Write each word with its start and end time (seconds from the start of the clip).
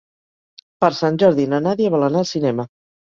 Per 0.85 0.89
Sant 0.99 1.21
Jordi 1.25 1.45
na 1.51 1.59
Nàdia 1.67 1.93
vol 1.97 2.07
anar 2.09 2.23
al 2.25 2.29
cinema. 2.35 2.67